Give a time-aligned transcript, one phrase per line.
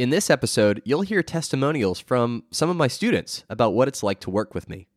[0.00, 4.18] In this episode, you'll hear testimonials from some of my students about what it's like
[4.20, 4.88] to work with me.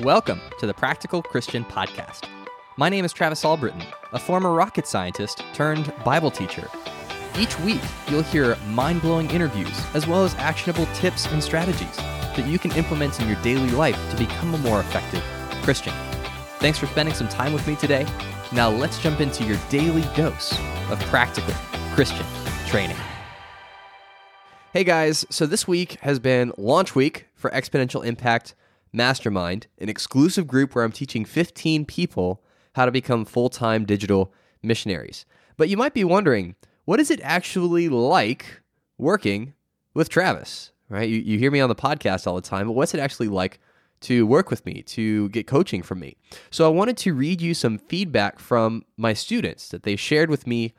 [0.00, 2.26] Welcome to the Practical Christian Podcast.
[2.78, 3.82] My name is Travis Albritton,
[4.14, 6.66] a former rocket scientist turned Bible teacher.
[7.38, 12.46] Each week, you'll hear mind blowing interviews as well as actionable tips and strategies that
[12.46, 15.22] you can implement in your daily life to become a more effective
[15.62, 15.92] Christian.
[16.58, 18.06] Thanks for spending some time with me today.
[18.50, 20.58] Now, let's jump into your daily dose
[20.88, 21.52] of practical
[21.92, 22.24] Christian
[22.66, 22.96] training.
[24.72, 28.54] Hey guys, so this week has been launch week for Exponential Impact
[28.92, 32.40] Mastermind, an exclusive group where I'm teaching 15 people
[32.76, 35.26] how to become full time digital missionaries.
[35.56, 38.60] But you might be wondering, what is it actually like
[38.96, 39.54] working
[39.92, 40.70] with Travis?
[40.88, 41.08] Right?
[41.08, 43.58] You, you hear me on the podcast all the time, but what's it actually like
[44.02, 46.16] to work with me, to get coaching from me?
[46.52, 50.46] So I wanted to read you some feedback from my students that they shared with
[50.46, 50.74] me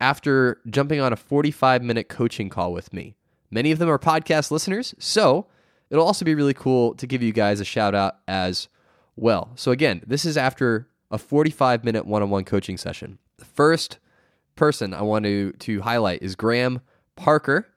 [0.00, 3.14] after jumping on a 45 minute coaching call with me.
[3.50, 5.46] Many of them are podcast listeners, so
[5.90, 8.68] it'll also be really cool to give you guys a shout out as
[9.16, 9.50] well.
[9.56, 13.18] So, again, this is after a 45 minute one on one coaching session.
[13.38, 13.98] The first
[14.54, 16.80] person I want to, to highlight is Graham
[17.16, 17.68] Parker.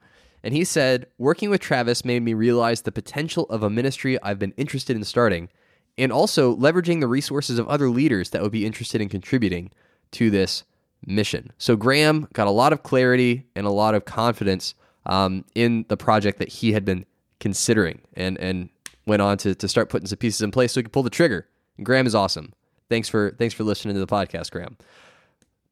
[0.44, 4.40] And he said, Working with Travis made me realize the potential of a ministry I've
[4.40, 5.50] been interested in starting
[5.98, 9.72] and also leveraging the resources of other leaders that would be interested in contributing
[10.12, 10.64] to this
[11.06, 11.52] mission.
[11.58, 15.98] So, Graham got a lot of clarity and a lot of confidence um, in the
[15.98, 17.06] project that he had been
[17.40, 18.70] considering and, and
[19.06, 21.10] went on to, to start putting some pieces in place so he could pull the
[21.10, 21.48] trigger.
[21.78, 22.54] And Graham is awesome.
[22.90, 24.78] Thanks for thanks for listening to the podcast, Graham.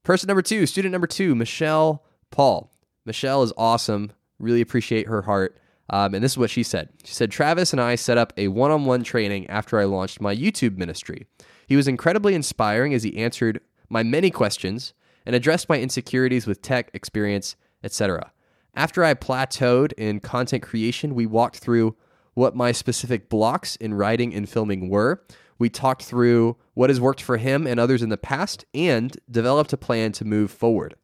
[0.03, 2.71] Person number two, student number two, Michelle Paul.
[3.05, 4.11] Michelle is awesome.
[4.39, 5.57] Really appreciate her heart.
[5.89, 6.89] Um, and this is what she said.
[7.03, 10.21] She said, Travis and I set up a one on one training after I launched
[10.21, 11.25] my YouTube ministry.
[11.67, 14.93] He was incredibly inspiring as he answered my many questions
[15.25, 18.31] and addressed my insecurities with tech experience, etc.
[18.75, 21.95] After I plateaued in content creation, we walked through
[22.33, 25.23] what my specific blocks in writing and filming were.
[25.57, 29.73] We talked through what has worked for him and others in the past and developed
[29.73, 30.95] a plan to move forward.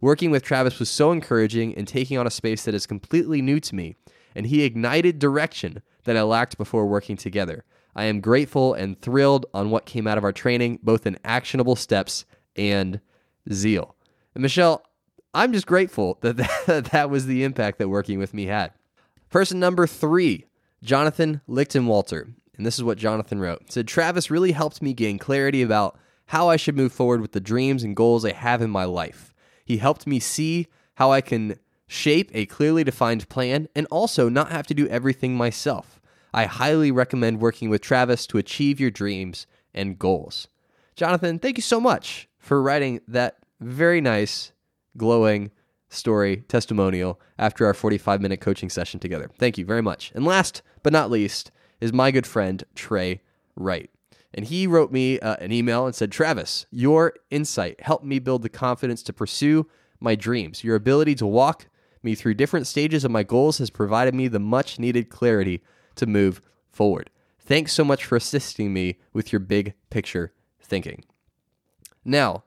[0.00, 3.60] Working with Travis was so encouraging and taking on a space that is completely new
[3.60, 3.96] to me,
[4.34, 7.64] and he ignited direction that I lacked before working together.
[7.96, 11.74] I am grateful and thrilled on what came out of our training, both in actionable
[11.74, 13.00] steps and
[13.52, 13.96] zeal.
[14.34, 14.82] And Michelle,
[15.34, 18.72] I'm just grateful that that, that was the impact that working with me had.
[19.30, 20.46] Person number three,
[20.82, 22.32] Jonathan Lichtenwalter.
[22.56, 23.70] And this is what Jonathan wrote.
[23.70, 27.40] said Travis really helped me gain clarity about how I should move forward with the
[27.40, 29.32] dreams and goals I have in my life.
[29.64, 34.50] He helped me see how I can shape a clearly defined plan and also not
[34.50, 36.00] have to do everything myself.
[36.34, 40.48] I highly recommend working with Travis to achieve your dreams and goals.
[40.96, 44.52] Jonathan, thank you so much for writing that very nice,
[44.96, 45.50] glowing
[45.88, 49.30] story testimonial after our 45 minute coaching session together.
[49.38, 50.12] Thank you very much.
[50.14, 51.50] And last but not least
[51.80, 53.20] is my good friend Tre
[53.56, 53.90] Wright.
[54.34, 58.42] And he wrote me uh, an email and said, Travis, your insight helped me build
[58.42, 59.66] the confidence to pursue
[60.00, 60.62] my dreams.
[60.62, 61.68] Your ability to walk
[62.02, 65.62] me through different stages of my goals has provided me the much needed clarity
[65.96, 66.40] to move
[66.70, 67.10] forward.
[67.40, 71.04] Thanks so much for assisting me with your big picture thinking.
[72.04, 72.44] Now,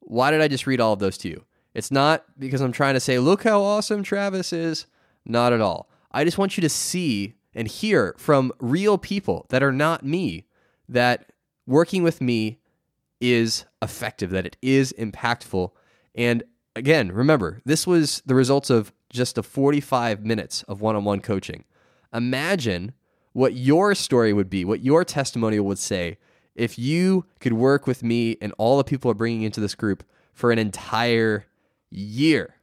[0.00, 1.44] why did I just read all of those to you?
[1.78, 4.86] It's not because I'm trying to say, look how awesome Travis is.
[5.24, 5.88] Not at all.
[6.10, 10.46] I just want you to see and hear from real people that are not me
[10.88, 11.30] that
[11.68, 12.58] working with me
[13.20, 15.70] is effective, that it is impactful.
[16.16, 16.42] And
[16.74, 21.20] again, remember, this was the results of just a 45 minutes of one on one
[21.20, 21.64] coaching.
[22.12, 22.92] Imagine
[23.34, 26.18] what your story would be, what your testimonial would say
[26.56, 30.02] if you could work with me and all the people are bringing into this group
[30.32, 31.44] for an entire
[31.90, 32.54] year.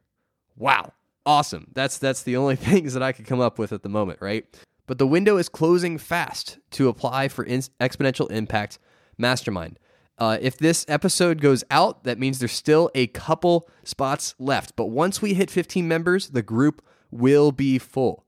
[0.56, 0.94] Wow.
[1.26, 1.68] Awesome.
[1.74, 4.46] That's that's the only things that I could come up with at the moment, right?
[4.88, 8.78] But the window is closing fast to apply for in- Exponential Impact
[9.18, 9.80] Mastermind.
[10.18, 14.76] Uh, if this episode goes out, that means there's still a couple spots left.
[14.76, 18.26] But once we hit 15 members, the group will be full.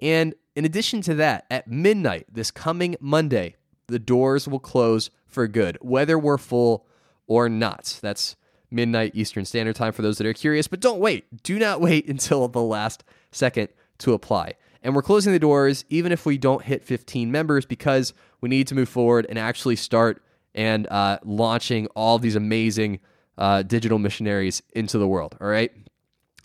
[0.00, 3.54] And in addition to that, at midnight this coming Monday,
[3.86, 6.86] the doors will close for good, whether we're full
[7.26, 7.98] or not.
[8.02, 8.34] That's
[8.70, 10.68] midnight Eastern Standard Time for those that are curious.
[10.68, 11.42] But don't wait.
[11.42, 13.68] Do not wait until the last second
[13.98, 14.54] to apply.
[14.82, 18.66] And we're closing the doors even if we don't hit 15 members because we need
[18.68, 20.22] to move forward and actually start
[20.54, 23.00] and uh, launching all these amazing
[23.36, 25.36] uh, digital missionaries into the world.
[25.40, 25.72] All right.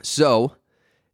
[0.02, 0.56] So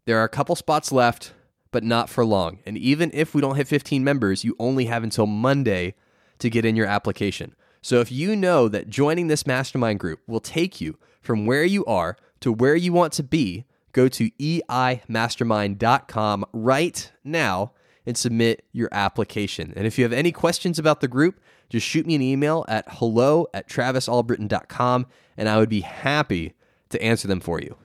[0.05, 1.33] there are a couple spots left,
[1.71, 2.59] but not for long.
[2.65, 5.95] And even if we don't hit 15 members, you only have until Monday
[6.39, 7.53] to get in your application.
[7.81, 11.85] So if you know that joining this mastermind group will take you from where you
[11.85, 17.71] are to where you want to be, go to eimastermind.com right now
[18.05, 19.73] and submit your application.
[19.75, 21.39] And if you have any questions about the group,
[21.69, 25.05] just shoot me an email at hello at travisalbritton.com
[25.37, 26.53] and I would be happy
[26.89, 27.77] to answer them for you.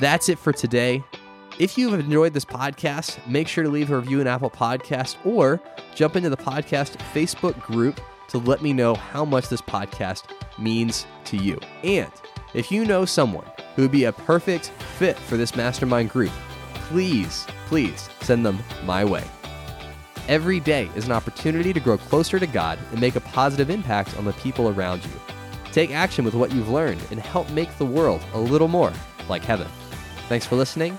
[0.00, 1.04] That's it for today.
[1.58, 5.16] If you have enjoyed this podcast, make sure to leave a review in Apple Podcast
[5.24, 5.60] or
[5.94, 10.24] jump into the podcast Facebook group to let me know how much this podcast
[10.58, 11.60] means to you.
[11.84, 12.10] And
[12.54, 13.44] if you know someone
[13.76, 16.32] who would be a perfect fit for this mastermind group,
[16.74, 19.24] please, please send them my way.
[20.28, 24.16] Every day is an opportunity to grow closer to God and make a positive impact
[24.16, 25.10] on the people around you.
[25.70, 28.92] Take action with what you've learned and help make the world a little more
[29.28, 29.68] like heaven.
[30.28, 30.98] Thanks for listening,